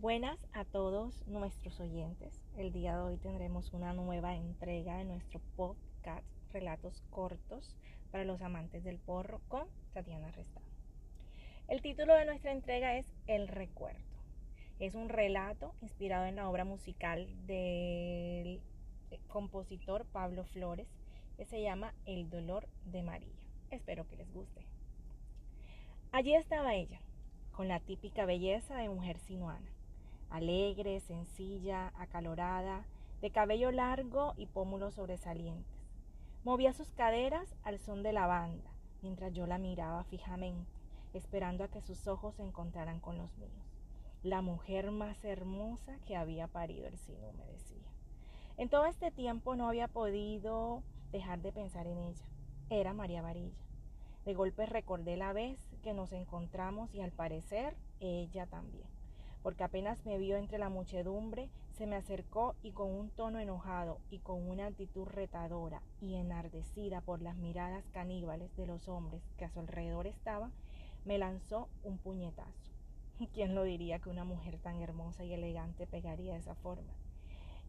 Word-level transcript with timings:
Buenas 0.00 0.38
a 0.52 0.64
todos 0.64 1.26
nuestros 1.26 1.80
oyentes. 1.80 2.40
El 2.56 2.70
día 2.70 2.94
de 2.94 3.02
hoy 3.02 3.16
tendremos 3.16 3.72
una 3.72 3.92
nueva 3.92 4.36
entrega 4.36 4.96
de 4.96 5.04
nuestro 5.04 5.40
podcast 5.56 6.24
Relatos 6.52 7.02
Cortos 7.10 7.74
para 8.12 8.22
los 8.22 8.40
amantes 8.40 8.84
del 8.84 9.00
porro 9.00 9.40
con 9.48 9.66
Tatiana 9.94 10.30
Restado. 10.30 10.64
El 11.66 11.82
título 11.82 12.14
de 12.14 12.26
nuestra 12.26 12.52
entrega 12.52 12.96
es 12.96 13.12
El 13.26 13.48
Recuerdo. 13.48 13.98
Es 14.78 14.94
un 14.94 15.08
relato 15.08 15.74
inspirado 15.82 16.26
en 16.26 16.36
la 16.36 16.48
obra 16.48 16.64
musical 16.64 17.26
del 17.48 18.60
compositor 19.26 20.06
Pablo 20.12 20.44
Flores 20.44 20.86
que 21.36 21.44
se 21.44 21.60
llama 21.60 21.92
El 22.06 22.30
dolor 22.30 22.68
de 22.84 23.02
María. 23.02 23.34
Espero 23.72 24.06
que 24.06 24.16
les 24.16 24.32
guste. 24.32 24.64
Allí 26.12 26.36
estaba 26.36 26.76
ella, 26.76 27.00
con 27.50 27.66
la 27.66 27.80
típica 27.80 28.26
belleza 28.26 28.76
de 28.76 28.88
mujer 28.88 29.18
sinuana 29.18 29.68
alegre, 30.30 31.00
sencilla, 31.00 31.92
acalorada, 31.96 32.84
de 33.20 33.30
cabello 33.30 33.72
largo 33.72 34.34
y 34.36 34.46
pómulos 34.46 34.94
sobresalientes. 34.94 35.78
Movía 36.44 36.72
sus 36.72 36.92
caderas 36.92 37.54
al 37.62 37.78
son 37.78 38.02
de 38.02 38.12
la 38.12 38.26
banda, 38.26 38.70
mientras 39.02 39.32
yo 39.32 39.46
la 39.46 39.58
miraba 39.58 40.04
fijamente, 40.04 40.70
esperando 41.12 41.64
a 41.64 41.68
que 41.68 41.80
sus 41.80 42.06
ojos 42.06 42.36
se 42.36 42.42
encontraran 42.42 43.00
con 43.00 43.18
los 43.18 43.36
míos. 43.38 43.52
La 44.22 44.42
mujer 44.42 44.90
más 44.90 45.24
hermosa 45.24 45.98
que 46.06 46.16
había 46.16 46.46
parido 46.48 46.86
el 46.86 46.98
sino, 46.98 47.32
me 47.32 47.46
decía. 47.46 47.88
En 48.56 48.68
todo 48.68 48.86
este 48.86 49.10
tiempo 49.10 49.56
no 49.56 49.68
había 49.68 49.88
podido 49.88 50.82
dejar 51.12 51.40
de 51.40 51.52
pensar 51.52 51.86
en 51.86 51.98
ella. 51.98 52.24
Era 52.70 52.92
María 52.92 53.22
Varilla. 53.22 53.56
De 54.24 54.34
golpe 54.34 54.66
recordé 54.66 55.16
la 55.16 55.32
vez 55.32 55.58
que 55.82 55.94
nos 55.94 56.12
encontramos 56.12 56.92
y 56.94 57.00
al 57.00 57.12
parecer 57.12 57.76
ella 58.00 58.46
también 58.46 58.97
porque 59.42 59.64
apenas 59.64 60.04
me 60.04 60.18
vio 60.18 60.36
entre 60.36 60.58
la 60.58 60.68
muchedumbre, 60.68 61.48
se 61.72 61.86
me 61.86 61.96
acercó 61.96 62.56
y 62.62 62.72
con 62.72 62.90
un 62.90 63.10
tono 63.10 63.38
enojado 63.38 64.00
y 64.10 64.18
con 64.18 64.48
una 64.48 64.66
actitud 64.66 65.06
retadora 65.06 65.80
y 66.00 66.16
enardecida 66.16 67.00
por 67.00 67.22
las 67.22 67.36
miradas 67.36 67.84
caníbales 67.92 68.54
de 68.56 68.66
los 68.66 68.88
hombres 68.88 69.22
que 69.36 69.44
a 69.44 69.50
su 69.50 69.60
alrededor 69.60 70.06
estaban, 70.06 70.52
me 71.04 71.18
lanzó 71.18 71.68
un 71.84 71.98
puñetazo. 71.98 72.72
¿Quién 73.32 73.54
lo 73.54 73.62
diría 73.62 74.00
que 74.00 74.10
una 74.10 74.24
mujer 74.24 74.58
tan 74.58 74.80
hermosa 74.82 75.24
y 75.24 75.32
elegante 75.32 75.86
pegaría 75.86 76.32
de 76.32 76.40
esa 76.40 76.54
forma? 76.56 76.92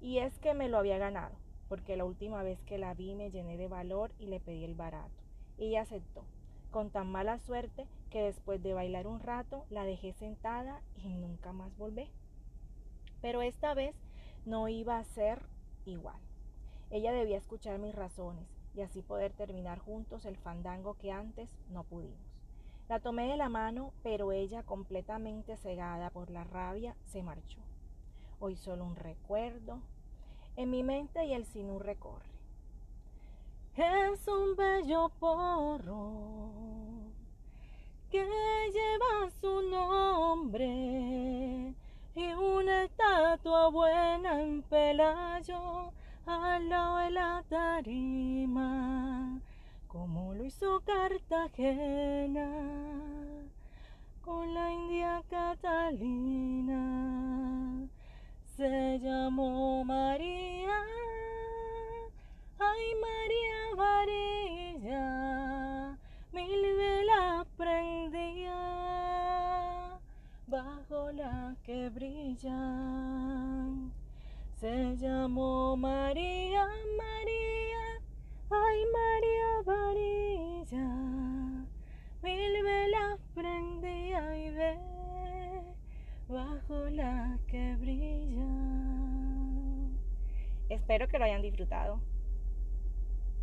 Y 0.00 0.18
es 0.18 0.38
que 0.38 0.54
me 0.54 0.68
lo 0.68 0.78
había 0.78 0.98
ganado, 0.98 1.34
porque 1.68 1.96
la 1.96 2.04
última 2.04 2.42
vez 2.42 2.60
que 2.62 2.78
la 2.78 2.94
vi 2.94 3.14
me 3.14 3.30
llené 3.30 3.56
de 3.56 3.68
valor 3.68 4.12
y 4.18 4.26
le 4.26 4.40
pedí 4.40 4.64
el 4.64 4.74
barato. 4.74 5.22
Ella 5.58 5.82
aceptó, 5.82 6.24
con 6.70 6.90
tan 6.90 7.10
mala 7.10 7.38
suerte 7.38 7.86
que 8.10 8.22
después 8.22 8.62
de 8.62 8.74
bailar 8.74 9.06
un 9.06 9.20
rato 9.20 9.64
la 9.70 9.84
dejé 9.84 10.12
sentada 10.12 10.82
y 10.96 11.14
nunca 11.14 11.52
más 11.52 11.76
volví. 11.76 12.10
Pero 13.20 13.42
esta 13.42 13.74
vez 13.74 13.94
no 14.44 14.68
iba 14.68 14.98
a 14.98 15.04
ser 15.04 15.42
igual. 15.84 16.20
Ella 16.90 17.12
debía 17.12 17.38
escuchar 17.38 17.78
mis 17.78 17.94
razones 17.94 18.46
y 18.74 18.82
así 18.82 19.02
poder 19.02 19.32
terminar 19.32 19.78
juntos 19.78 20.24
el 20.24 20.36
fandango 20.36 20.94
que 20.94 21.10
antes 21.10 21.50
no 21.70 21.84
pudimos. 21.84 22.36
La 22.88 23.00
tomé 23.00 23.26
de 23.26 23.36
la 23.36 23.48
mano, 23.48 23.92
pero 24.04 24.30
ella, 24.30 24.62
completamente 24.62 25.56
cegada 25.56 26.10
por 26.10 26.30
la 26.30 26.44
rabia, 26.44 26.94
se 27.06 27.22
marchó. 27.22 27.60
Hoy 28.38 28.54
solo 28.54 28.84
un 28.84 28.94
recuerdo 28.94 29.80
en 30.54 30.70
mi 30.70 30.84
mente 30.84 31.24
y 31.24 31.32
el 31.32 31.46
sinú 31.46 31.80
recorre. 31.80 32.30
Es 33.74 34.28
un 34.28 34.54
bello 34.56 35.10
porro 35.18 36.45
que 38.10 38.24
lleva 38.72 39.30
su 39.40 39.62
nombre 39.62 40.66
y 42.14 42.32
una 42.32 42.84
estatua 42.84 43.68
buena 43.68 44.42
en 44.42 44.62
Pelayo 44.62 45.92
al 46.26 46.68
lado 46.68 46.96
de 46.98 47.10
la 47.10 47.44
tarima, 47.48 49.40
como 49.88 50.34
lo 50.34 50.44
hizo 50.44 50.80
Cartagena 50.80 52.48
con 54.22 54.54
la 54.54 54.72
India 54.72 55.22
Catalina. 55.30 56.85
Brillan. 71.96 73.90
Se 74.60 74.96
llamó 74.98 75.76
María, 75.78 76.66
María, 76.98 77.84
ay 78.50 78.78
María 79.00 79.50
Varilla, 79.64 80.88
mil 82.22 82.62
velas 82.62 83.18
prendía 83.34 84.36
y 84.36 84.50
ve 84.50 84.78
bajo 86.28 86.90
la 86.90 87.38
que 87.48 87.76
brilla. 87.76 88.46
Espero 90.68 91.08
que 91.08 91.18
lo 91.18 91.24
hayan 91.24 91.40
disfrutado. 91.40 92.00